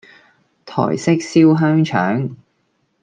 [0.65, 2.35] 台式燒香腸